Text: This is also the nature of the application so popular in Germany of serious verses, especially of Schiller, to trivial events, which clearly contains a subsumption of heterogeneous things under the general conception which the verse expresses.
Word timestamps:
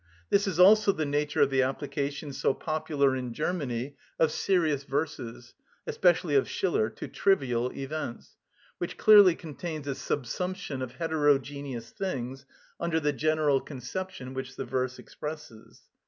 This 0.31 0.47
is 0.47 0.59
also 0.59 0.91
the 0.91 1.05
nature 1.05 1.41
of 1.43 1.51
the 1.51 1.61
application 1.61 2.33
so 2.33 2.55
popular 2.55 3.15
in 3.15 3.35
Germany 3.35 3.97
of 4.17 4.31
serious 4.31 4.83
verses, 4.83 5.53
especially 5.85 6.33
of 6.33 6.49
Schiller, 6.49 6.89
to 6.89 7.07
trivial 7.07 7.71
events, 7.73 8.35
which 8.79 8.97
clearly 8.97 9.35
contains 9.35 9.85
a 9.87 9.93
subsumption 9.93 10.81
of 10.81 10.93
heterogeneous 10.93 11.91
things 11.91 12.47
under 12.79 12.99
the 12.99 13.13
general 13.13 13.61
conception 13.61 14.33
which 14.33 14.55
the 14.55 14.65
verse 14.65 14.97
expresses. 14.97 15.81